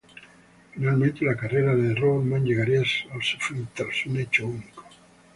[0.73, 2.83] Finalmente, la carrera de Robotman llegaría a
[3.21, 4.83] su fin tras un hecho único.